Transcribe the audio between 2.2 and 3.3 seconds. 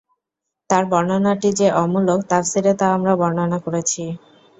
তাফসীরে তা আমরা